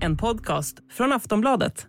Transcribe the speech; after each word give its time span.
En 0.00 0.16
podcast 0.16 0.78
från 0.90 1.12
Aftonbladet. 1.12 1.86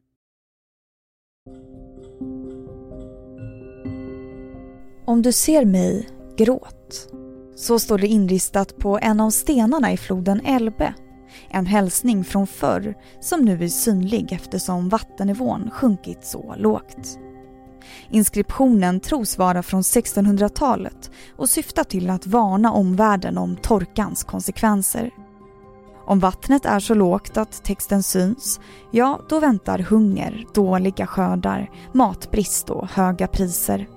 Om 5.06 5.22
du 5.22 5.32
ser 5.32 5.66
mig, 5.66 6.10
gråt. 6.38 7.14
Så 7.56 7.80
står 7.80 7.98
det 7.98 8.08
inristat 8.08 8.78
på 8.78 9.00
en 9.02 9.20
av 9.20 9.30
stenarna 9.30 9.92
i 9.92 9.98
floden 9.98 10.42
Elbe. 10.46 10.94
En 11.50 11.66
hälsning 11.66 12.24
från 12.24 12.48
förr 12.48 12.96
som 13.22 13.42
nu 13.42 13.64
är 13.64 13.68
synlig 13.68 14.32
eftersom 14.32 14.90
vattennivån 14.90 15.72
sjunkit 15.72 16.26
så 16.26 16.56
lågt. 16.58 17.20
Inskriptionen 18.10 19.00
tros 19.00 19.38
vara 19.38 19.64
från 19.64 19.82
1600-talet 19.82 21.12
och 21.38 21.50
syftar 21.50 21.84
till 21.84 22.10
att 22.10 22.28
varna 22.28 22.72
omvärlden 22.72 23.38
om 23.38 23.56
torkans 23.56 24.24
konsekvenser. 24.24 25.12
Om 26.06 26.20
vattnet 26.20 26.66
är 26.66 26.80
så 26.80 26.94
lågt 26.94 27.38
att 27.38 27.64
texten 27.64 28.04
syns, 28.04 28.60
ja 28.92 29.22
då 29.30 29.40
väntar 29.40 29.80
hunger, 29.80 30.46
dåliga 30.54 31.08
skördar, 31.08 31.70
matbrist 31.94 32.70
och 32.70 32.88
höga 32.88 33.28
priser. 33.28 33.88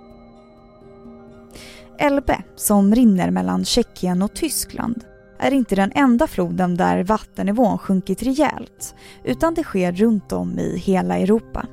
Elbe, 1.98 2.42
som 2.56 2.94
rinner 2.94 3.30
mellan 3.30 3.64
Tjeckien 3.64 4.22
och 4.22 4.34
Tyskland, 4.34 5.04
är 5.38 5.50
inte 5.50 5.74
den 5.74 5.92
enda 5.94 6.26
floden 6.26 6.76
där 6.76 7.04
vattennivån 7.04 7.78
sjunkit 7.78 8.22
rejält, 8.22 8.94
utan 9.24 9.54
det 9.54 9.64
sker 9.64 9.92
runt 9.92 10.32
om 10.32 10.58
i 10.58 10.78
hela 10.78 11.18
Europa. 11.18 11.66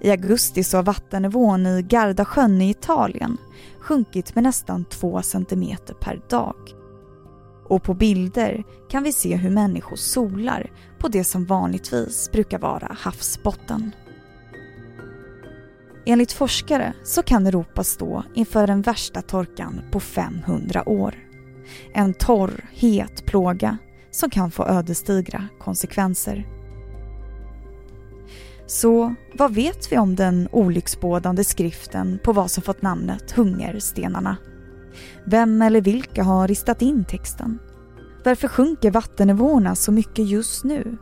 I 0.00 0.10
augusti 0.10 0.64
så 0.64 0.76
har 0.76 0.84
vattennivån 0.84 1.66
i 1.66 1.82
Gardasjön 1.82 2.62
i 2.62 2.70
Italien 2.70 3.36
sjunkit 3.80 4.34
med 4.34 4.44
nästan 4.44 4.84
2 4.84 5.22
cm 5.22 5.76
per 6.00 6.20
dag. 6.28 6.56
Och 7.68 7.82
på 7.82 7.94
bilder 7.94 8.64
kan 8.90 9.02
vi 9.02 9.12
se 9.12 9.36
hur 9.36 9.50
människor 9.50 9.96
solar 9.96 10.72
på 10.98 11.08
det 11.08 11.24
som 11.24 11.44
vanligtvis 11.44 12.30
brukar 12.32 12.58
vara 12.58 12.96
havsbotten. 12.98 13.92
Enligt 16.06 16.32
forskare 16.32 16.92
så 17.04 17.22
kan 17.22 17.46
Europa 17.46 17.84
stå 17.84 18.22
inför 18.34 18.66
den 18.66 18.82
värsta 18.82 19.22
torkan 19.22 19.80
på 19.90 20.00
500 20.00 20.88
år. 20.88 21.14
En 21.94 22.14
torr, 22.14 22.64
het 22.72 23.26
plåga 23.26 23.78
som 24.10 24.30
kan 24.30 24.50
få 24.50 24.66
ödesdigra 24.66 25.48
konsekvenser. 25.58 26.57
Så 28.68 29.14
vad 29.34 29.54
vet 29.54 29.92
vi 29.92 29.98
om 29.98 30.16
den 30.16 30.48
olycksbådande 30.52 31.44
skriften 31.44 32.18
på 32.24 32.32
vad 32.32 32.50
som 32.50 32.62
fått 32.62 32.82
namnet 32.82 33.30
Hungerstenarna? 33.30 34.36
Vem 35.26 35.62
eller 35.62 35.80
vilka 35.80 36.22
har 36.22 36.48
ristat 36.48 36.82
in 36.82 37.04
texten? 37.04 37.58
Varför 38.24 38.48
sjunker 38.48 38.90
vattennivåerna 38.90 39.74
så 39.74 39.92
mycket 39.92 40.28
just 40.28 40.64
nu? 40.64 40.98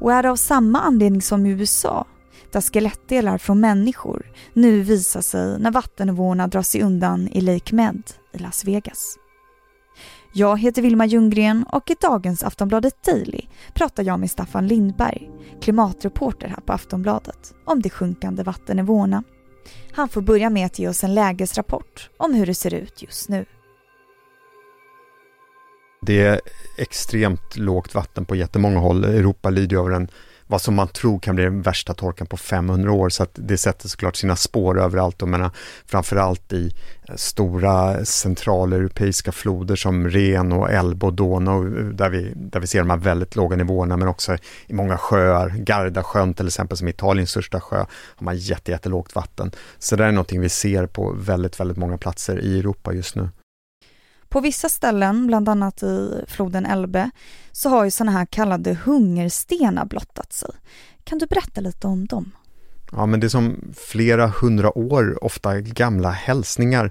Och 0.00 0.12
är 0.12 0.22
det 0.22 0.30
av 0.30 0.36
samma 0.36 0.80
anledning 0.80 1.22
som 1.22 1.46
i 1.46 1.50
USA, 1.50 2.06
där 2.52 2.60
skelettdelar 2.60 3.38
från 3.38 3.60
människor 3.60 4.32
nu 4.52 4.80
visar 4.80 5.20
sig 5.20 5.58
när 5.58 5.70
vattennivåerna 5.70 6.46
drar 6.46 6.62
sig 6.62 6.82
undan 6.82 7.28
i 7.28 7.40
Lake 7.40 7.74
Med 7.74 8.02
i 8.32 8.38
Las 8.38 8.64
Vegas? 8.64 9.18
Jag 10.38 10.60
heter 10.60 10.82
Vilma 10.82 11.06
Ljunggren 11.06 11.64
och 11.72 11.90
i 11.90 11.94
dagens 12.00 12.42
Aftonbladet 12.42 13.02
Daily 13.04 13.40
pratar 13.74 14.02
jag 14.02 14.20
med 14.20 14.30
Staffan 14.30 14.66
Lindberg, 14.66 15.30
klimatreporter 15.62 16.48
här 16.48 16.60
på 16.60 16.72
Aftonbladet, 16.72 17.54
om 17.64 17.82
de 17.82 17.90
sjunkande 17.90 18.42
vattennivåerna. 18.42 19.22
Han 19.92 20.08
får 20.08 20.20
börja 20.20 20.50
med 20.50 20.66
att 20.66 20.78
ge 20.78 20.88
oss 20.88 21.04
en 21.04 21.14
lägesrapport 21.14 22.10
om 22.16 22.34
hur 22.34 22.46
det 22.46 22.54
ser 22.54 22.74
ut 22.74 23.02
just 23.02 23.28
nu. 23.28 23.44
Det 26.02 26.22
är 26.22 26.40
extremt 26.78 27.56
lågt 27.56 27.94
vatten 27.94 28.24
på 28.24 28.36
jättemånga 28.36 28.78
håll. 28.78 29.04
Europa 29.04 29.50
lider 29.50 29.76
av 29.76 29.90
den 29.90 30.08
vad 30.46 30.62
som 30.62 30.74
man 30.74 30.88
tror 30.88 31.18
kan 31.18 31.34
bli 31.34 31.44
den 31.44 31.62
värsta 31.62 31.94
torkan 31.94 32.26
på 32.26 32.36
500 32.36 32.92
år 32.92 33.08
så 33.08 33.22
att 33.22 33.30
det 33.34 33.58
sätter 33.58 33.88
såklart 33.88 34.16
sina 34.16 34.36
spår 34.36 34.80
överallt 34.80 35.22
och 35.22 35.28
menar, 35.28 35.50
framförallt 35.86 36.52
i 36.52 36.72
eh, 37.08 37.14
stora 37.14 38.04
centraleuropeiska 38.04 39.32
floder 39.32 39.76
som 39.76 40.08
Ren 40.10 40.52
och 40.52 40.70
Elbe 40.70 41.06
och 41.06 41.12
Donau 41.12 41.78
eh, 41.78 41.84
där 41.84 42.10
vi, 42.10 42.32
där 42.36 42.60
vi 42.60 42.66
ser 42.66 42.78
de 42.78 42.90
här 42.90 42.96
väldigt 42.96 43.36
låga 43.36 43.56
nivåerna 43.56 43.96
men 43.96 44.08
också 44.08 44.36
i 44.66 44.72
många 44.72 44.98
sjöar, 44.98 45.48
Gardasjön 45.48 46.34
till 46.34 46.46
exempel 46.46 46.76
som 46.76 46.86
är 46.86 46.92
Italiens 46.92 47.30
största 47.30 47.60
sjö, 47.60 47.76
har 47.88 48.24
man 48.24 48.36
jätte, 48.36 48.70
jättelågt 48.70 49.14
vatten. 49.14 49.50
Så 49.78 49.96
det 49.96 50.04
är 50.04 50.12
någonting 50.12 50.40
vi 50.40 50.48
ser 50.48 50.86
på 50.86 51.12
väldigt, 51.12 51.60
väldigt 51.60 51.78
många 51.78 51.98
platser 51.98 52.40
i 52.40 52.58
Europa 52.58 52.92
just 52.92 53.16
nu. 53.16 53.28
På 54.28 54.40
vissa 54.40 54.68
ställen, 54.68 55.26
bland 55.26 55.48
annat 55.48 55.82
i 55.82 56.24
floden 56.28 56.66
Elbe, 56.66 57.10
så 57.52 57.68
har 57.68 57.84
ju 57.84 57.90
sådana 57.90 58.12
här 58.12 58.26
kallade 58.26 58.74
hungerstenar 58.84 59.84
blottat 59.84 60.32
sig. 60.32 60.50
Kan 61.04 61.18
du 61.18 61.26
berätta 61.26 61.60
lite 61.60 61.86
om 61.86 62.06
dem? 62.06 62.32
Ja, 62.92 63.06
men 63.06 63.20
det 63.20 63.26
är 63.26 63.28
som 63.28 63.74
flera 63.76 64.26
hundra 64.26 64.78
år, 64.78 65.24
ofta 65.24 65.60
gamla 65.60 66.10
hälsningar 66.10 66.90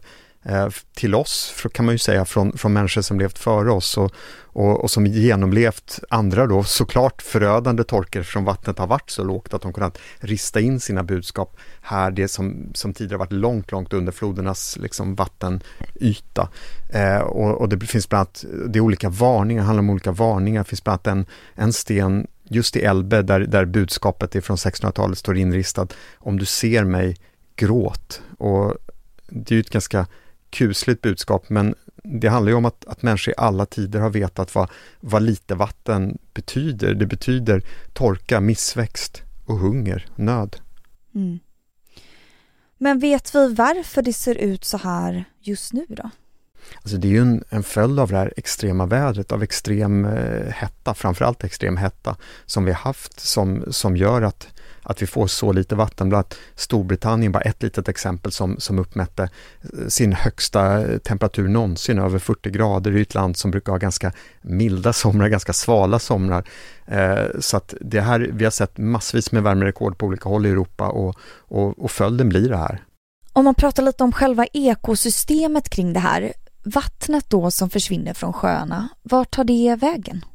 Eh, 0.49 0.67
till 0.93 1.15
oss, 1.15 1.65
kan 1.73 1.85
man 1.85 1.93
ju 1.93 1.99
säga, 1.99 2.25
från, 2.25 2.57
från 2.57 2.73
människor 2.73 3.01
som 3.01 3.19
levt 3.19 3.37
före 3.37 3.71
oss 3.71 3.97
och, 3.97 4.11
och, 4.43 4.83
och, 4.83 4.91
som 4.91 5.05
genomlevt 5.05 5.99
andra 6.09 6.47
då 6.47 6.63
såklart 6.63 7.21
förödande 7.21 7.83
torkor 7.83 8.23
från 8.23 8.43
vattnet 8.43 8.79
har 8.79 8.87
varit 8.87 9.09
så 9.09 9.23
lågt 9.23 9.53
att 9.53 9.61
de 9.61 9.73
kunnat 9.73 9.97
rista 10.19 10.59
in 10.59 10.79
sina 10.79 11.03
budskap 11.03 11.57
här, 11.81 12.11
det 12.11 12.27
som, 12.27 12.71
som 12.73 12.93
tidigare 12.93 13.17
varit 13.17 13.31
långt, 13.31 13.71
långt 13.71 13.93
under 13.93 14.11
flodernas 14.11 14.77
liksom, 14.81 15.15
vattenyta. 15.15 16.49
Eh, 16.93 17.19
och, 17.19 17.61
och, 17.61 17.69
det 17.69 17.85
finns 17.85 18.09
bland 18.09 18.19
annat, 18.19 18.45
det 18.67 18.79
är 18.79 18.81
olika 18.81 19.09
varningar, 19.09 19.63
handlar 19.63 19.83
om 19.83 19.89
olika 19.89 20.11
varningar, 20.11 20.63
det 20.63 20.69
finns 20.69 20.83
bland 20.83 21.07
annat 21.07 21.17
en, 21.17 21.25
en 21.63 21.73
sten 21.73 22.27
just 22.43 22.75
i 22.75 22.81
Elbe 22.81 23.21
där, 23.21 23.39
där 23.39 23.65
budskapet 23.65 24.35
är 24.35 24.41
från 24.41 24.57
1600-talet 24.57 25.17
står 25.17 25.37
inristat 25.37 25.93
om 26.17 26.39
du 26.39 26.45
ser 26.45 26.83
mig, 26.83 27.15
gråt. 27.55 28.21
Och 28.37 28.75
det 29.29 29.51
är 29.51 29.55
ju 29.55 29.61
ett 29.61 29.69
ganska 29.69 30.07
kusligt 30.55 31.01
budskap, 31.01 31.49
men 31.49 31.75
det 32.03 32.27
handlar 32.27 32.49
ju 32.49 32.55
om 32.55 32.65
att, 32.65 32.85
att 32.85 33.01
människor 33.01 33.31
i 33.31 33.35
alla 33.37 33.65
tider 33.65 33.99
har 33.99 34.09
vetat 34.09 34.55
vad, 34.55 34.69
vad 34.99 35.21
lite 35.21 35.55
vatten 35.55 36.17
betyder. 36.33 36.93
Det 36.93 37.05
betyder 37.05 37.63
torka, 37.93 38.39
missväxt 38.39 39.21
och 39.45 39.57
hunger, 39.57 40.07
nöd. 40.15 40.55
Mm. 41.15 41.39
Men 42.77 42.99
vet 42.99 43.35
vi 43.35 43.53
varför 43.53 44.01
det 44.01 44.13
ser 44.13 44.35
ut 44.35 44.65
så 44.65 44.77
här 44.77 45.25
just 45.39 45.73
nu 45.73 45.85
då? 45.89 46.09
Alltså 46.75 46.97
det 46.97 47.07
är 47.07 47.11
ju 47.11 47.21
en, 47.21 47.43
en 47.49 47.63
följd 47.63 47.99
av 47.99 48.09
det 48.09 48.17
här 48.17 48.33
extrema 48.37 48.85
vädret, 48.85 49.31
av 49.31 49.43
extrem 49.43 50.05
eh, 50.05 50.51
hetta, 50.51 50.93
framförallt 50.93 51.43
extrem 51.43 51.77
hetta, 51.77 52.15
som 52.45 52.65
vi 52.65 52.71
har 52.71 52.79
haft 52.79 53.19
som, 53.19 53.65
som 53.69 53.97
gör 53.97 54.21
att 54.21 54.47
att 54.85 55.01
vi 55.01 55.07
får 55.07 55.27
så 55.27 55.51
lite 55.51 55.75
vatten. 55.75 56.09
Bland 56.09 56.25
annat 56.25 56.37
Storbritannien 56.55 57.31
bara 57.31 57.41
ett 57.41 57.63
litet 57.63 57.89
exempel 57.89 58.31
som, 58.31 58.59
som 58.59 58.79
uppmätte 58.79 59.23
eh, 59.23 59.87
sin 59.87 60.13
högsta 60.13 60.83
temperatur 60.99 61.47
någonsin, 61.47 61.99
över 61.99 62.19
40 62.19 62.49
grader 62.49 62.97
i 62.97 63.01
ett 63.01 63.13
land 63.13 63.37
som 63.37 63.51
brukar 63.51 63.71
ha 63.71 63.79
ganska 63.79 64.11
milda 64.41 64.93
somrar, 64.93 65.27
ganska 65.27 65.53
svala 65.53 65.99
somrar. 65.99 66.43
Eh, 66.85 67.39
så 67.39 67.57
att 67.57 67.73
det 67.81 68.01
här, 68.01 68.29
vi 68.33 68.43
har 68.43 68.51
sett 68.51 68.77
massvis 68.77 69.31
med 69.31 69.43
värmerekord 69.43 69.97
på 69.97 70.05
olika 70.05 70.29
håll 70.29 70.45
i 70.45 70.49
Europa 70.49 70.87
och, 70.89 71.15
och, 71.37 71.79
och 71.79 71.91
följden 71.91 72.29
blir 72.29 72.49
det 72.49 72.57
här. 72.57 72.83
Om 73.33 73.45
man 73.45 73.55
pratar 73.55 73.83
lite 73.83 74.03
om 74.03 74.11
själva 74.11 74.45
ekosystemet 74.45 75.69
kring 75.69 75.93
det 75.93 75.99
här, 75.99 76.33
vattnet 76.63 77.29
då 77.29 77.51
som 77.51 77.69
försvinner 77.69 78.13
från 78.13 78.33
sjöarna, 78.33 78.89
vart 79.03 79.31
tar 79.31 79.43
det 79.43 79.77
vägen? 79.81 80.25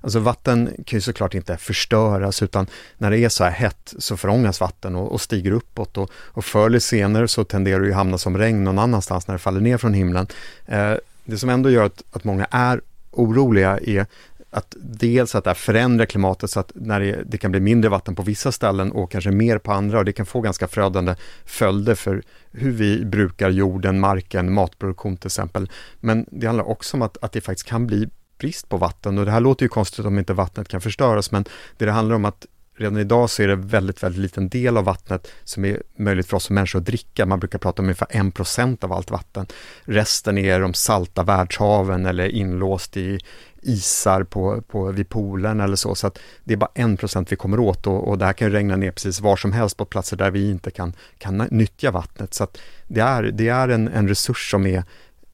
Alltså 0.00 0.18
vatten 0.18 0.70
kan 0.86 0.96
ju 0.96 1.00
såklart 1.00 1.34
inte 1.34 1.56
förstöras 1.56 2.42
utan 2.42 2.66
när 2.98 3.10
det 3.10 3.18
är 3.18 3.28
så 3.28 3.44
här 3.44 3.50
hett 3.50 3.94
så 3.98 4.16
förångas 4.16 4.60
vatten 4.60 4.96
och, 4.96 5.12
och 5.12 5.20
stiger 5.20 5.52
uppåt 5.52 5.98
och, 5.98 6.10
och 6.14 6.44
förr 6.44 6.66
eller 6.66 6.78
senare 6.78 7.28
så 7.28 7.44
tenderar 7.44 7.80
det 7.80 7.86
ju 7.86 7.92
hamna 7.92 8.18
som 8.18 8.38
regn 8.38 8.64
någon 8.64 8.78
annanstans 8.78 9.28
när 9.28 9.34
det 9.34 9.38
faller 9.38 9.60
ner 9.60 9.78
från 9.78 9.94
himlen. 9.94 10.26
Eh, 10.66 10.94
det 11.24 11.38
som 11.38 11.48
ändå 11.48 11.70
gör 11.70 11.84
att, 11.84 12.02
att 12.10 12.24
många 12.24 12.46
är 12.50 12.80
oroliga 13.10 13.78
är 13.82 14.06
att 14.50 14.76
dels 14.80 15.34
att 15.34 15.44
det 15.44 15.50
här 15.50 15.54
förändrar 15.54 16.06
klimatet 16.06 16.50
så 16.50 16.60
att 16.60 16.72
när 16.74 17.00
det, 17.00 17.22
det, 17.26 17.38
kan 17.38 17.50
bli 17.50 17.60
mindre 17.60 17.90
vatten 17.90 18.14
på 18.14 18.22
vissa 18.22 18.52
ställen 18.52 18.92
och 18.92 19.10
kanske 19.10 19.30
mer 19.30 19.58
på 19.58 19.72
andra 19.72 19.98
och 19.98 20.04
det 20.04 20.12
kan 20.12 20.26
få 20.26 20.40
ganska 20.40 20.68
förödande 20.68 21.14
följder 21.44 21.94
för 21.94 22.22
hur 22.50 22.70
vi 22.70 23.04
brukar 23.04 23.50
jorden, 23.50 24.00
marken, 24.00 24.52
matproduktion 24.52 25.16
till 25.16 25.28
exempel. 25.28 25.70
Men 26.00 26.26
det 26.30 26.46
handlar 26.46 26.68
också 26.68 26.96
om 26.96 27.02
att, 27.02 27.16
att 27.22 27.32
det 27.32 27.40
faktiskt 27.40 27.68
kan 27.68 27.86
bli 27.86 28.08
brist 28.40 28.68
på 28.68 28.76
vatten 28.76 29.18
och 29.18 29.24
det 29.24 29.30
här 29.30 29.40
låter 29.40 29.64
ju 29.64 29.68
konstigt 29.68 30.06
om 30.06 30.18
inte 30.18 30.32
vattnet 30.32 30.68
kan 30.68 30.80
förstöras 30.80 31.30
men 31.30 31.44
det 31.78 31.90
det 31.90 31.94
handlar 31.94 32.16
om 32.16 32.24
att 32.24 32.46
redan 32.76 32.98
idag 32.98 33.30
så 33.30 33.42
är 33.42 33.48
det 33.48 33.56
väldigt, 33.56 34.02
väldigt 34.02 34.22
liten 34.22 34.48
del 34.48 34.76
av 34.76 34.84
vattnet 34.84 35.28
som 35.44 35.64
är 35.64 35.82
möjligt 35.96 36.26
för 36.26 36.36
oss 36.36 36.44
som 36.44 36.54
människor 36.54 36.78
att 36.78 36.84
dricka. 36.86 37.26
Man 37.26 37.40
brukar 37.40 37.58
prata 37.58 37.82
om 37.82 37.86
ungefär 37.86 38.08
en 38.10 38.32
procent 38.32 38.84
av 38.84 38.92
allt 38.92 39.10
vatten. 39.10 39.46
Resten 39.84 40.38
är 40.38 40.60
de 40.60 40.74
salta 40.74 41.22
världshaven 41.22 42.06
eller 42.06 42.28
inlåst 42.28 42.96
i 42.96 43.18
isar 43.62 44.22
på, 44.22 44.62
på, 44.62 44.92
vid 44.92 45.08
polen 45.08 45.60
eller 45.60 45.76
så. 45.76 45.94
Så 45.94 46.06
att 46.06 46.18
det 46.44 46.52
är 46.52 46.56
bara 46.56 46.70
en 46.74 46.96
procent 46.96 47.32
vi 47.32 47.36
kommer 47.36 47.60
åt 47.60 47.86
och, 47.86 48.08
och 48.08 48.18
det 48.18 48.24
här 48.24 48.32
kan 48.32 48.50
regna 48.50 48.76
ner 48.76 48.90
precis 48.90 49.20
var 49.20 49.36
som 49.36 49.52
helst 49.52 49.76
på 49.76 49.84
platser 49.84 50.16
där 50.16 50.30
vi 50.30 50.50
inte 50.50 50.70
kan, 50.70 50.92
kan 51.18 51.36
nyttja 51.36 51.90
vattnet. 51.90 52.34
Så 52.34 52.44
att 52.44 52.58
det 52.88 53.00
är, 53.00 53.22
det 53.22 53.48
är 53.48 53.68
en, 53.68 53.88
en 53.88 54.08
resurs 54.08 54.50
som 54.50 54.66
är 54.66 54.84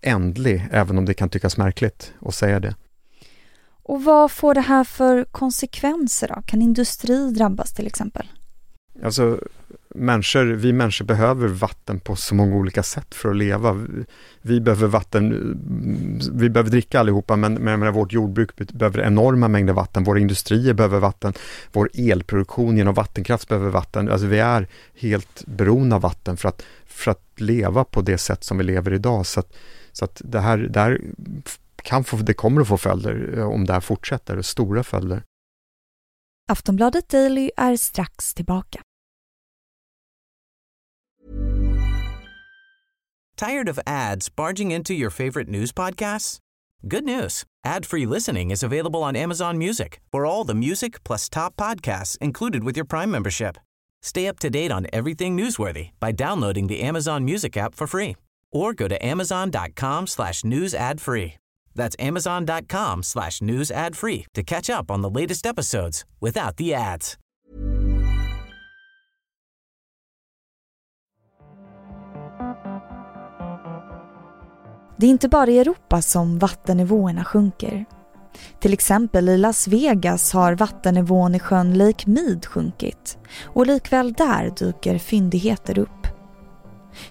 ändlig, 0.00 0.68
även 0.72 0.98
om 0.98 1.04
det 1.04 1.14
kan 1.14 1.28
tyckas 1.28 1.56
märkligt 1.56 2.12
att 2.20 2.34
säga 2.34 2.60
det. 2.60 2.74
Och 3.88 4.04
vad 4.04 4.30
får 4.32 4.54
det 4.54 4.60
här 4.60 4.84
för 4.84 5.24
konsekvenser 5.24 6.28
då? 6.28 6.42
Kan 6.46 6.62
industri 6.62 7.30
drabbas 7.30 7.74
till 7.74 7.86
exempel? 7.86 8.26
Alltså, 9.04 9.40
människor, 9.94 10.44
vi 10.44 10.72
människor 10.72 11.04
behöver 11.04 11.48
vatten 11.48 12.00
på 12.00 12.16
så 12.16 12.34
många 12.34 12.56
olika 12.56 12.82
sätt 12.82 13.14
för 13.14 13.30
att 13.30 13.36
leva. 13.36 13.86
Vi 14.42 14.60
behöver 14.60 14.86
vatten, 14.86 15.30
vi 16.32 16.50
behöver 16.50 16.70
dricka 16.70 17.00
allihopa, 17.00 17.36
men, 17.36 17.54
men 17.54 17.92
vårt 17.92 18.12
jordbruk 18.12 18.56
behöver 18.72 19.00
enorma 19.00 19.48
mängder 19.48 19.72
vatten, 19.72 20.04
våra 20.04 20.18
industrier 20.18 20.74
behöver 20.74 20.98
vatten, 20.98 21.32
vår 21.72 21.90
elproduktion 21.94 22.76
genom 22.76 22.94
vattenkraft 22.94 23.48
behöver 23.48 23.70
vatten. 23.70 24.08
Alltså 24.10 24.26
vi 24.26 24.38
är 24.38 24.68
helt 24.94 25.44
beroende 25.46 25.96
av 25.96 26.02
vatten 26.02 26.36
för 26.36 26.48
att, 26.48 26.62
för 26.86 27.10
att 27.10 27.22
leva 27.36 27.84
på 27.84 28.00
det 28.00 28.18
sätt 28.18 28.44
som 28.44 28.58
vi 28.58 28.64
lever 28.64 28.92
idag. 28.92 29.26
Så 29.26 29.40
att, 29.40 29.56
så 29.92 30.04
att 30.04 30.22
det 30.24 30.40
här, 30.40 30.58
det 30.58 30.80
här 30.80 31.00
kan 31.86 32.04
få, 32.04 32.16
det 32.16 32.34
kommer 32.34 32.60
att 32.60 32.68
få 32.68 32.76
följder 32.76 33.38
eh, 33.38 33.48
om 33.48 33.64
det 33.64 33.72
här 33.72 33.80
fortsätter, 33.80 34.42
stora 34.42 34.82
följder. 34.82 35.22
Aftonbladet 36.48 37.08
Daily 37.08 37.50
är 37.56 37.76
strax 37.76 38.34
tillbaka. 38.34 38.80
Tired 43.36 43.68
of 43.68 43.78
ads 43.86 44.36
barging 44.36 44.72
into 44.72 44.92
your 44.94 45.10
favorite 45.10 45.50
news 45.50 45.72
podcasts? 45.72 46.38
Good 46.82 47.04
news. 47.04 47.44
Ad-free 47.66 48.06
listening 48.06 48.50
is 48.50 48.62
available 48.62 49.00
on 49.00 49.16
Amazon 49.16 49.58
Music 49.58 50.00
for 50.12 50.24
all 50.24 50.46
the 50.46 50.54
music 50.54 51.04
plus 51.04 51.28
top 51.28 51.56
podcasts 51.56 52.18
included 52.20 52.64
with 52.64 52.76
your 52.76 52.86
Prime 52.86 53.10
membership. 53.10 53.56
Stay 54.02 54.28
up 54.28 54.38
to 54.38 54.48
date 54.48 54.72
on 54.72 54.86
everything 54.92 55.36
newsworthy 55.36 55.90
by 56.00 56.12
downloading 56.12 56.68
the 56.68 56.88
Amazon 56.88 57.24
Music 57.24 57.56
app 57.56 57.74
for 57.74 57.86
free 57.86 58.16
or 58.52 58.72
go 58.74 58.88
to 58.88 59.06
amazon.com 59.06 60.06
slash 60.06 60.44
news 60.44 60.74
ad 60.74 61.00
free. 61.00 61.34
That's 61.76 62.06
amazon.com 62.08 63.02
slash 63.02 63.42
news 63.42 63.70
ad 63.70 63.96
free 63.96 64.24
to 64.34 64.42
catch 64.42 64.70
up 64.80 64.90
on 64.90 65.02
the 65.02 65.20
latest 65.20 65.46
episodes 65.46 66.04
without 66.20 66.56
the 66.56 66.74
ads. 66.74 67.18
Det 74.98 75.06
är 75.06 75.10
inte 75.10 75.28
bara 75.28 75.50
i 75.50 75.58
Europa 75.58 76.02
som 76.02 76.38
vattennivåerna 76.38 77.24
sjunker. 77.24 77.84
Till 78.60 78.72
exempel 78.72 79.28
i 79.28 79.38
Las 79.38 79.68
Vegas 79.68 80.32
har 80.32 80.54
vattennivån 80.54 81.34
i 81.34 81.38
sjön 81.38 81.78
Lake 81.78 82.10
Mead 82.10 82.46
sjunkit 82.46 83.18
och 83.44 83.66
likväl 83.66 84.12
där 84.12 84.50
dyker 84.58 84.98
fyndigheter 84.98 85.78
upp. 85.78 86.15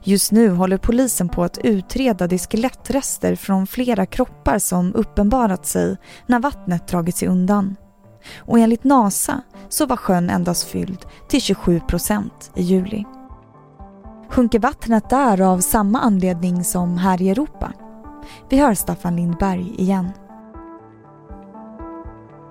Just 0.03 0.31
nu 0.31 0.49
håller 0.49 0.77
polisen 0.77 1.29
på 1.29 1.43
att 1.43 1.57
utreda 1.57 2.27
de 2.27 2.37
skelettrester 2.37 3.35
från 3.35 3.67
flera 3.67 4.05
kroppar 4.05 4.59
som 4.59 4.95
uppenbarat 4.95 5.65
sig 5.65 5.97
när 6.27 6.39
vattnet 6.39 6.87
dragit 6.87 7.15
sig 7.15 7.27
undan. 7.27 7.75
Och 8.37 8.59
enligt 8.59 8.83
NASA 8.83 9.41
så 9.69 9.85
var 9.85 9.97
sjön 9.97 10.29
endast 10.29 10.63
fylld 10.63 11.05
till 11.29 11.41
27 11.41 11.79
procent 11.79 12.51
i 12.55 12.61
juli. 12.61 13.05
Sjunker 14.29 14.59
vattnet 14.59 15.09
där 15.09 15.41
av 15.41 15.59
samma 15.59 15.99
anledning 15.99 16.63
som 16.63 16.97
här 16.97 17.21
i 17.21 17.29
Europa? 17.29 17.73
Vi 18.49 18.57
hör 18.57 18.73
Staffan 18.73 19.15
Lindberg 19.15 19.73
igen. 19.77 20.09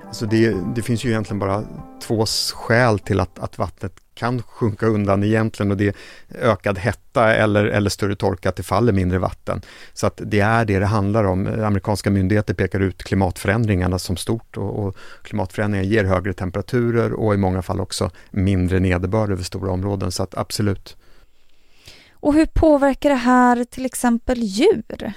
Alltså 0.06 0.26
det, 0.26 0.56
det, 0.74 0.82
finns 0.82 1.04
ju 1.04 1.10
egentligen 1.10 1.38
bara 1.38 1.64
två 2.02 2.26
skäl 2.54 2.98
till 2.98 3.20
att, 3.20 3.38
att 3.38 3.58
vattnet 3.58 4.00
kan 4.14 4.42
sjunka 4.42 4.86
undan 4.86 5.24
egentligen 5.24 5.70
och 5.70 5.76
det 5.76 5.86
är 5.86 5.94
ökad 6.40 6.78
hetta 6.78 7.34
eller, 7.34 7.64
eller 7.64 7.90
större 7.90 8.16
torka, 8.16 8.48
att 8.48 8.56
det 8.56 8.62
faller 8.62 8.92
mindre 8.92 9.18
vatten. 9.18 9.62
Så 9.92 10.06
att 10.06 10.20
det 10.24 10.40
är 10.40 10.64
det 10.64 10.78
det 10.78 10.86
handlar 10.86 11.24
om. 11.24 11.46
Amerikanska 11.46 12.10
myndigheter 12.10 12.54
pekar 12.54 12.80
ut 12.80 13.02
klimatförändringarna 13.02 13.98
som 13.98 14.16
stort 14.16 14.56
och, 14.56 14.84
och 14.84 14.96
klimatförändringar 15.22 15.84
ger 15.84 16.04
högre 16.04 16.32
temperaturer 16.32 17.12
och 17.12 17.34
i 17.34 17.36
många 17.36 17.62
fall 17.62 17.80
också 17.80 18.10
mindre 18.30 18.80
nederbörd 18.80 19.30
över 19.30 19.42
stora 19.42 19.72
områden. 19.72 20.12
Så 20.12 20.22
att 20.22 20.38
absolut. 20.38 20.96
Och 22.12 22.34
hur 22.34 22.46
påverkar 22.46 23.10
det 23.10 23.16
här 23.16 23.64
till 23.64 23.86
exempel 23.86 24.38
djur? 24.42 25.12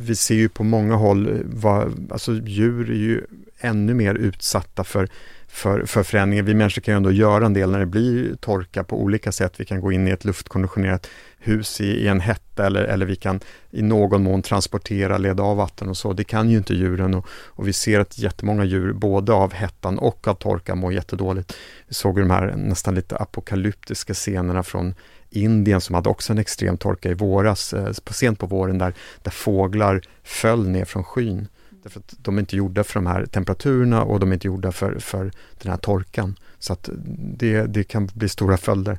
Vi 0.00 0.16
ser 0.16 0.34
ju 0.34 0.48
på 0.48 0.64
många 0.64 0.94
håll, 0.94 1.42
vad, 1.44 2.12
alltså 2.12 2.32
djur 2.32 2.90
är 2.90 2.94
ju 2.94 3.26
ännu 3.60 3.94
mer 3.94 4.14
utsatta 4.14 4.84
för 4.84 5.08
för, 5.52 5.86
för 5.86 6.02
förändringar. 6.02 6.42
Vi 6.42 6.54
människor 6.54 6.82
kan 6.82 6.94
ju 6.94 6.96
ändå 6.96 7.12
göra 7.12 7.46
en 7.46 7.52
del 7.52 7.70
när 7.70 7.78
det 7.78 7.86
blir 7.86 8.34
torka 8.34 8.84
på 8.84 9.02
olika 9.02 9.32
sätt. 9.32 9.52
Vi 9.56 9.64
kan 9.64 9.80
gå 9.80 9.92
in 9.92 10.08
i 10.08 10.10
ett 10.10 10.24
luftkonditionerat 10.24 11.08
hus 11.38 11.80
i, 11.80 11.84
i 11.84 12.08
en 12.08 12.20
hetta 12.20 12.66
eller, 12.66 12.82
eller 12.82 13.06
vi 13.06 13.16
kan 13.16 13.40
i 13.70 13.82
någon 13.82 14.22
mån 14.22 14.42
transportera, 14.42 15.18
leda 15.18 15.42
av 15.42 15.56
vatten 15.56 15.88
och 15.88 15.96
så. 15.96 16.12
Det 16.12 16.24
kan 16.24 16.50
ju 16.50 16.56
inte 16.56 16.74
djuren 16.74 17.14
och, 17.14 17.26
och 17.30 17.68
vi 17.68 17.72
ser 17.72 18.00
att 18.00 18.18
jättemånga 18.18 18.64
djur, 18.64 18.92
både 18.92 19.32
av 19.32 19.52
hettan 19.52 19.98
och 19.98 20.28
av 20.28 20.34
torka, 20.34 20.74
mår 20.74 20.92
jättedåligt. 20.92 21.56
Vi 21.88 21.94
såg 21.94 22.18
de 22.18 22.30
här 22.30 22.54
nästan 22.56 22.94
lite 22.94 23.16
apokalyptiska 23.16 24.14
scenerna 24.14 24.62
från 24.62 24.94
Indien 25.30 25.80
som 25.80 25.94
hade 25.94 26.08
också 26.08 26.32
en 26.32 26.38
extrem 26.38 26.76
torka 26.76 27.10
i 27.10 27.14
våras, 27.14 27.72
eh, 27.72 27.92
sent 28.10 28.38
på 28.38 28.46
våren, 28.46 28.78
där, 28.78 28.94
där 29.22 29.30
fåglar 29.30 30.00
föll 30.22 30.68
ner 30.68 30.84
från 30.84 31.04
skyn. 31.04 31.48
Därför 31.82 32.00
att 32.00 32.14
de 32.18 32.36
är 32.36 32.40
inte 32.40 32.56
gjorda 32.56 32.84
för 32.84 32.94
de 32.94 33.06
här 33.06 33.26
temperaturerna 33.26 34.02
och 34.02 34.20
de 34.20 34.30
är 34.30 34.34
inte 34.34 34.46
gjorda 34.46 34.72
för, 34.72 34.98
för 34.98 35.32
den 35.62 35.70
här 35.70 35.78
torkan. 35.78 36.36
Så 36.58 36.72
att 36.72 36.88
det, 37.18 37.62
det 37.62 37.84
kan 37.84 38.06
bli 38.06 38.28
stora 38.28 38.56
följder. 38.56 38.98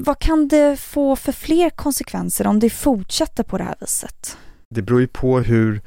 Vad 0.00 0.18
kan 0.18 0.48
det 0.48 0.80
få 0.80 1.16
för 1.16 1.32
fler 1.32 1.70
konsekvenser 1.70 2.46
om 2.46 2.60
det 2.60 2.70
fortsätter 2.70 3.42
på 3.42 3.58
det 3.58 3.64
här 3.64 3.76
viset? 3.80 4.36
Det 4.70 4.82
beror 4.82 5.00
ju 5.00 5.06
på 5.06 5.40
hur 5.40 5.80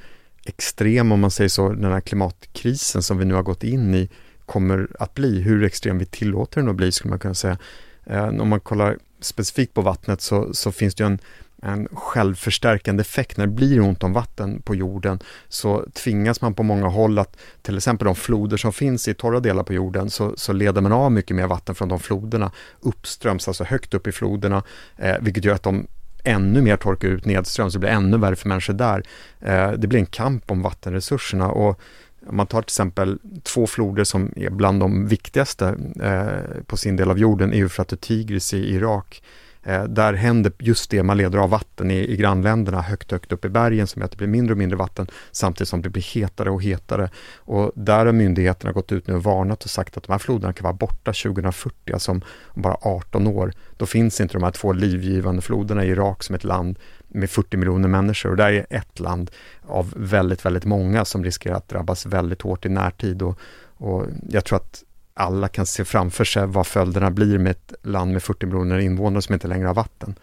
extrem, 0.46 1.12
om 1.12 1.20
man 1.20 1.32
säger 1.32 1.50
så, 1.50 1.70
den 1.70 1.92
här 1.92 2.02
klimatkrisen 2.02 3.04
som 3.04 3.18
vi 3.18 3.26
nu 3.26 3.34
har 3.34 3.44
gått 3.44 3.64
in 3.64 3.96
i 3.96 4.10
kommer 4.46 4.88
att 5.00 5.14
bli. 5.14 5.42
Hur 5.42 5.64
extrem 5.64 5.98
vi 5.98 6.06
tillåter 6.06 6.62
den 6.62 6.70
att 6.70 6.76
bli, 6.76 6.92
skulle 6.92 7.10
man 7.10 7.20
kunna 7.20 7.34
säga. 7.34 7.58
Eh, 8.06 8.28
om 8.28 8.50
man 8.50 8.60
kollar 8.60 8.98
specifikt 9.20 9.74
på 9.74 9.82
vattnet 9.82 10.22
så, 10.22 10.54
så 10.54 10.72
finns 10.72 10.96
det 10.96 11.04
ju 11.04 11.08
en 11.08 11.20
en 11.66 11.88
självförstärkande 11.94 13.02
effekt. 13.02 13.38
När 13.38 13.48
det 13.48 13.54
blir 13.54 13.82
ont 13.82 14.04
om 14.04 14.14
vatten 14.14 14.62
på 14.62 14.76
jorden 14.76 15.20
så 15.48 15.86
tvingas 15.94 16.42
man 16.42 16.54
på 16.54 16.64
många 16.64 16.88
håll 16.88 17.20
att 17.20 17.38
till 17.62 17.78
exempel 17.78 18.06
de 18.06 18.16
floder 18.16 18.58
som 18.58 18.74
finns 18.74 19.08
i 19.08 19.14
torra 19.14 19.40
delar 19.40 19.64
på 19.64 19.74
jorden 19.74 20.10
så, 20.10 20.34
så 20.38 20.54
leder 20.54 20.82
man 20.82 20.92
av 20.92 21.12
mycket 21.12 21.36
mer 21.36 21.48
vatten 21.48 21.76
från 21.76 21.90
de 21.90 22.00
floderna 22.00 22.52
uppströms, 22.80 23.48
alltså 23.48 23.64
högt 23.64 23.94
upp 23.94 24.08
i 24.08 24.12
floderna, 24.12 24.64
eh, 24.98 25.16
vilket 25.22 25.46
gör 25.46 25.56
att 25.56 25.64
de 25.64 25.88
ännu 26.24 26.62
mer 26.62 26.78
torkar 26.78 27.08
ut 27.08 27.26
nedströms, 27.26 27.74
det 27.74 27.80
blir 27.80 27.90
ännu 27.90 28.18
värre 28.18 28.36
för 28.36 28.50
människor 28.50 28.74
där. 28.74 29.04
Eh, 29.40 29.72
det 29.72 29.88
blir 29.88 30.00
en 30.00 30.06
kamp 30.06 30.52
om 30.52 30.62
vattenresurserna 30.62 31.52
och 31.52 31.80
om 32.28 32.38
man 32.38 32.48
tar 32.48 32.62
till 32.62 32.68
exempel 32.68 33.20
två 33.44 33.68
floder 33.68 34.04
som 34.04 34.34
är 34.36 34.50
bland 34.50 34.80
de 34.80 35.08
viktigaste 35.08 35.76
eh, 36.02 36.64
på 36.66 36.78
sin 36.78 36.96
del 36.96 37.10
av 37.10 37.20
jorden, 37.20 37.54
Eufrat 37.54 37.92
och 37.92 38.02
Tigris 38.02 38.54
i 38.54 38.76
Irak, 38.76 39.24
Eh, 39.68 39.84
där 39.84 40.14
händer 40.14 40.52
just 40.60 40.90
det, 40.90 41.04
man 41.04 41.18
leder 41.18 41.40
av 41.40 41.50
vatten 41.50 41.92
i, 41.92 41.98
i 41.98 42.18
grannländerna 42.18 42.82
högt, 42.82 43.12
högt 43.12 43.32
upp 43.32 43.46
i 43.46 43.50
bergen 43.50 43.88
som 43.88 44.00
gör 44.00 44.06
att 44.06 44.12
det 44.12 44.18
blir 44.18 44.28
mindre 44.28 44.54
och 44.54 44.58
mindre 44.58 44.78
vatten 44.78 45.08
samtidigt 45.32 45.70
som 45.70 45.82
det 45.82 45.90
blir 45.90 46.04
hetare 46.04 46.50
och 46.50 46.64
hetare. 46.64 47.10
Och 47.36 47.72
där 47.76 48.06
har 48.06 48.14
myndigheterna 48.14 48.72
gått 48.72 48.92
ut 48.92 49.08
nu 49.08 49.14
och 49.14 49.24
varnat 49.24 49.64
och 49.64 49.70
sagt 49.70 49.98
att 49.98 50.04
de 50.04 50.12
här 50.12 50.20
floderna 50.20 50.54
kan 50.54 50.64
vara 50.64 50.74
borta 50.74 51.14
2040, 51.14 51.94
alltså 51.94 52.12
om, 52.12 52.22
om 52.46 52.62
bara 52.62 52.78
18 52.82 53.28
år. 53.28 53.54
Då 53.78 53.86
finns 53.86 54.22
inte 54.22 54.34
de 54.34 54.44
här 54.44 54.52
två 54.52 54.74
livgivande 54.74 55.42
floderna 55.42 55.86
i 55.86 55.90
Irak 55.90 56.24
som 56.24 56.36
ett 56.36 56.44
land 56.44 56.80
med 57.08 57.30
40 57.30 57.58
miljoner 57.58 57.88
människor 57.88 58.30
och 58.30 58.38
där 58.38 58.52
är 58.52 58.66
ett 58.70 59.00
land 59.00 59.32
av 59.66 59.94
väldigt, 59.96 60.46
väldigt 60.46 60.66
många 60.66 61.06
som 61.06 61.24
riskerar 61.24 61.56
att 61.56 61.70
drabbas 61.70 62.06
väldigt 62.06 62.42
hårt 62.42 62.66
i 62.66 62.70
närtid. 62.70 63.22
Och, 63.22 63.40
och 63.78 64.06
jag 64.30 64.46
tror 64.46 64.58
att 64.58 64.84
alla 65.16 65.48
kan 65.48 65.66
se 65.66 65.86
framför 65.86 66.26
sig 66.26 66.48
vad 66.48 66.68
följderna 66.68 67.12
blir 67.12 67.38
med 67.38 67.52
ett 67.52 67.74
land 67.84 68.14
med 68.14 68.24
40 68.24 68.46
miljoner 68.46 68.78
invånare 68.78 69.22
som 69.22 69.34
inte 69.34 69.48
längre 69.48 69.68
har 69.68 69.74
vatten. 69.74 70.16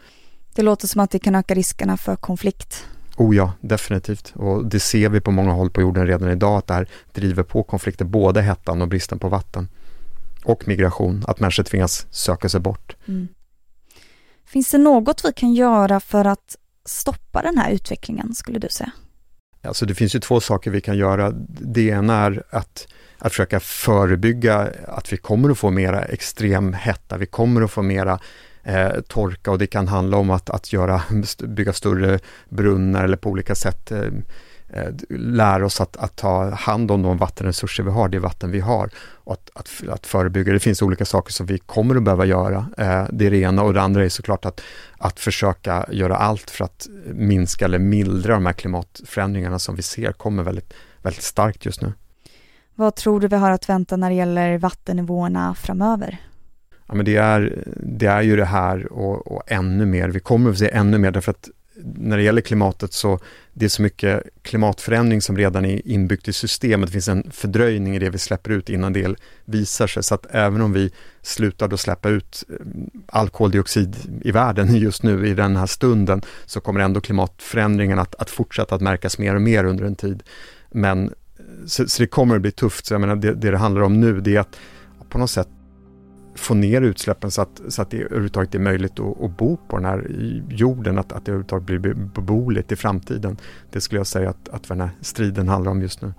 Det 0.54 0.62
låter 0.62 0.88
som 0.88 1.00
att 1.00 1.10
det 1.10 1.18
kan 1.18 1.34
öka 1.34 1.54
riskerna 1.54 1.96
för 1.96 2.16
konflikt. 2.16 2.86
Oh 3.16 3.36
ja, 3.36 3.52
definitivt. 3.60 4.32
Och 4.36 4.66
det 4.66 4.80
ser 4.80 5.08
vi 5.08 5.20
på 5.20 5.30
många 5.30 5.52
håll 5.52 5.70
på 5.70 5.80
jorden 5.80 6.06
redan 6.06 6.30
idag 6.30 6.58
att 6.58 6.66
det 6.66 6.74
här 6.74 6.88
driver 7.12 7.42
på 7.42 7.62
konflikter, 7.62 8.04
både 8.04 8.42
hettan 8.42 8.82
och 8.82 8.88
bristen 8.88 9.18
på 9.18 9.28
vatten. 9.28 9.68
Och 10.44 10.68
migration, 10.68 11.24
att 11.26 11.40
människor 11.40 11.62
tvingas 11.62 12.06
söka 12.10 12.48
sig 12.48 12.60
bort. 12.60 12.96
Mm. 13.08 13.28
Finns 14.44 14.70
det 14.70 14.78
något 14.78 15.24
vi 15.24 15.32
kan 15.32 15.54
göra 15.54 16.00
för 16.00 16.24
att 16.24 16.56
stoppa 16.84 17.42
den 17.42 17.58
här 17.58 17.70
utvecklingen, 17.70 18.34
skulle 18.34 18.58
du 18.58 18.68
säga? 18.68 18.90
Alltså 19.62 19.86
det 19.86 19.94
finns 19.94 20.14
ju 20.14 20.20
två 20.20 20.40
saker 20.40 20.70
vi 20.70 20.80
kan 20.80 20.96
göra. 20.96 21.30
Det 21.60 21.88
ena 21.88 22.16
är 22.16 22.42
att 22.50 22.86
att 23.24 23.32
försöka 23.32 23.60
förebygga 23.60 24.68
att 24.88 25.12
vi 25.12 25.16
kommer 25.16 25.50
att 25.50 25.58
få 25.58 25.70
mera 25.70 26.04
extrem 26.04 26.72
hetta, 26.72 27.16
vi 27.16 27.26
kommer 27.26 27.62
att 27.62 27.70
få 27.70 27.82
mera 27.82 28.18
eh, 28.62 29.00
torka 29.08 29.50
och 29.50 29.58
det 29.58 29.66
kan 29.66 29.88
handla 29.88 30.16
om 30.16 30.30
att, 30.30 30.50
att 30.50 30.72
göra, 30.72 31.02
bygga 31.38 31.72
större 31.72 32.18
brunnar 32.48 33.04
eller 33.04 33.16
på 33.16 33.30
olika 33.30 33.54
sätt 33.54 33.92
eh, 33.92 34.10
lära 35.08 35.66
oss 35.66 35.80
att, 35.80 35.96
att, 35.96 36.16
ta 36.16 36.50
hand 36.50 36.90
om 36.90 37.02
de 37.02 37.18
vattenresurser 37.18 37.84
vi 37.84 37.90
har, 37.90 38.08
det 38.08 38.18
vatten 38.18 38.50
vi 38.50 38.60
har 38.60 38.90
och 38.96 39.32
att, 39.32 39.50
att, 39.54 39.88
att 39.88 40.06
förebygga. 40.06 40.52
Det 40.52 40.60
finns 40.60 40.82
olika 40.82 41.04
saker 41.04 41.32
som 41.32 41.46
vi 41.46 41.58
kommer 41.58 41.96
att 41.96 42.02
behöva 42.02 42.24
göra. 42.24 42.66
Eh, 42.78 43.06
det 43.10 43.26
är 43.26 43.30
det 43.30 43.36
ena 43.36 43.62
och 43.62 43.74
det 43.74 43.82
andra 43.82 44.04
är 44.04 44.08
såklart 44.08 44.44
att, 44.44 44.60
att 44.98 45.20
försöka 45.20 45.86
göra 45.90 46.16
allt 46.16 46.50
för 46.50 46.64
att 46.64 46.88
minska 47.14 47.64
eller 47.64 47.78
mildra 47.78 48.34
de 48.34 48.46
här 48.46 48.52
klimatförändringarna 48.52 49.58
som 49.58 49.76
vi 49.76 49.82
ser 49.82 50.12
kommer 50.12 50.42
väldigt, 50.42 50.74
väldigt 51.02 51.22
starkt 51.22 51.64
just 51.66 51.82
nu. 51.82 51.92
Vad 52.74 52.94
tror 52.94 53.20
du 53.20 53.28
vi 53.28 53.36
har 53.36 53.50
att 53.50 53.68
vänta 53.68 53.96
när 53.96 54.10
det 54.10 54.16
gäller 54.16 54.58
vattennivåerna 54.58 55.54
framöver? 55.54 56.18
Ja, 56.86 56.94
men 56.94 57.04
det, 57.04 57.16
är, 57.16 57.64
det 57.76 58.06
är 58.06 58.22
ju 58.22 58.36
det 58.36 58.44
här 58.44 58.92
och, 58.92 59.32
och 59.32 59.42
ännu 59.46 59.86
mer. 59.86 60.08
Vi 60.08 60.20
kommer 60.20 60.50
att 60.50 60.58
se 60.58 60.70
ännu 60.70 60.98
mer 60.98 61.10
därför 61.10 61.30
att 61.30 61.48
när 61.84 62.16
det 62.16 62.22
gäller 62.22 62.40
klimatet 62.40 62.92
så 62.92 63.18
det 63.52 63.64
är 63.64 63.68
så 63.68 63.82
mycket 63.82 64.22
klimatförändring 64.42 65.22
som 65.22 65.36
redan 65.36 65.64
är 65.64 65.88
inbyggt 65.88 66.28
i 66.28 66.32
systemet. 66.32 66.86
Det 66.86 66.92
finns 66.92 67.08
en 67.08 67.30
fördröjning 67.30 67.96
i 67.96 67.98
det 67.98 68.10
vi 68.10 68.18
släpper 68.18 68.50
ut 68.50 68.68
innan 68.68 68.92
det 68.92 69.14
visar 69.44 69.86
sig. 69.86 70.02
Så 70.02 70.14
att 70.14 70.26
även 70.30 70.60
om 70.60 70.72
vi 70.72 70.92
slutar 71.22 71.68
då 71.68 71.76
släppa 71.76 72.08
ut 72.08 72.44
eh, 72.48 72.56
all 73.06 73.28
koldioxid 73.28 73.96
i 74.24 74.30
världen 74.30 74.76
just 74.76 75.02
nu 75.02 75.26
i 75.26 75.34
den 75.34 75.56
här 75.56 75.66
stunden 75.66 76.22
så 76.46 76.60
kommer 76.60 76.80
ändå 76.80 77.00
klimatförändringen 77.00 77.98
att, 77.98 78.14
att 78.14 78.30
fortsätta 78.30 78.74
att 78.74 78.80
märkas 78.80 79.18
mer 79.18 79.34
och 79.34 79.42
mer 79.42 79.64
under 79.64 79.84
en 79.84 79.96
tid. 79.96 80.22
Men 80.70 81.08
eh, 81.08 81.12
så, 81.66 81.88
så 81.88 82.02
det 82.02 82.06
kommer 82.06 82.36
att 82.36 82.42
bli 82.42 82.52
tufft. 82.52 82.86
Så 82.86 82.94
jag 82.94 83.00
menar, 83.00 83.16
det, 83.16 83.34
det 83.34 83.50
det 83.50 83.58
handlar 83.58 83.82
om 83.82 84.00
nu 84.00 84.20
det 84.20 84.36
är 84.36 84.40
att 84.40 84.58
på 85.08 85.18
något 85.18 85.30
sätt 85.30 85.48
få 86.34 86.54
ner 86.54 86.82
utsläppen 86.82 87.30
så 87.30 87.42
att, 87.42 87.60
så 87.68 87.82
att 87.82 87.90
det 87.90 88.02
överhuvudtaget 88.02 88.54
är 88.54 88.58
möjligt 88.58 89.00
att, 89.00 89.22
att 89.22 89.36
bo 89.36 89.56
på 89.56 89.76
den 89.76 89.84
här 89.84 90.06
jorden, 90.50 90.98
att, 90.98 91.12
att 91.12 91.24
det 91.24 91.30
överhuvudtaget 91.30 91.66
blir 91.66 91.94
beboeligt 91.94 92.72
i 92.72 92.76
framtiden. 92.76 93.36
Det 93.70 93.80
skulle 93.80 93.98
jag 93.98 94.06
säga 94.06 94.30
att, 94.30 94.48
att 94.48 94.68
den 94.68 94.80
här 94.80 94.90
striden 95.00 95.48
handlar 95.48 95.70
om 95.70 95.82
just 95.82 96.02
nu. 96.02 96.14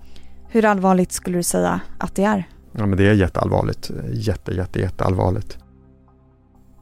Hur 0.47 0.65
allvarligt 0.65 1.11
skulle 1.11 1.37
du 1.37 1.43
säga 1.43 1.81
att 1.97 2.15
det 2.15 2.23
är? 2.23 2.47
Ja, 2.71 2.85
men 2.85 2.97
det 2.97 3.07
är 3.07 3.13
jätteallvarligt. 3.13 3.91
Jätte, 4.11 4.51
jätte, 4.51 4.79
jätteallvarligt. 4.79 5.57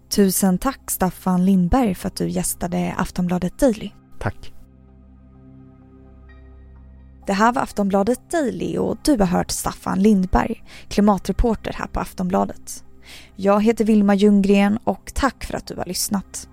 Tusen 0.09 0.57
tack 0.57 0.91
Staffan 0.91 1.45
Lindberg 1.45 1.95
för 1.95 2.07
att 2.07 2.15
du 2.15 2.29
gästade 2.29 2.95
Aftonbladet 2.97 3.59
Daily. 3.59 3.91
Tack. 4.19 4.53
Det 7.27 7.33
här 7.33 7.53
var 7.53 7.61
Aftonbladet 7.61 8.31
Daily 8.31 8.77
och 8.77 8.97
du 9.03 9.17
har 9.17 9.25
hört 9.25 9.51
Staffan 9.51 10.00
Lindberg, 10.00 10.63
klimatreporter 10.88 11.73
här 11.73 11.88
på 11.88 12.00
Aftonbladet. 12.00 12.83
Jag 13.36 13.63
heter 13.63 13.86
Vilma 13.86 14.15
Ljunggren 14.15 14.79
och 14.84 15.12
tack 15.13 15.43
för 15.43 15.53
att 15.58 15.67
du 15.67 15.75
har 15.75 15.86
lyssnat. 15.86 16.48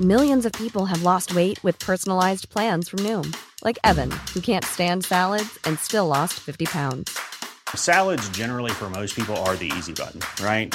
Millions 0.00 0.44
of 0.44 0.52
people 0.52 0.86
have 0.86 1.02
lost 1.02 1.34
weight 1.34 1.62
with 1.62 1.78
personalized 1.78 2.48
plans 2.48 2.88
from 2.88 2.98
Noom. 3.04 3.32
Like 3.62 3.78
Evan, 3.84 4.10
who 4.34 4.40
can't 4.40 4.64
stand 4.64 5.04
salads 5.04 5.58
and 5.64 5.78
still 5.78 6.08
lost 6.08 6.34
50 6.34 6.66
pounds. 6.66 7.16
Salads 7.76 8.28
generally 8.30 8.72
for 8.72 8.90
most 8.90 9.14
people 9.14 9.36
are 9.36 9.56
the 9.56 9.70
easy 9.78 9.92
button, 9.92 10.20
right? 10.44 10.74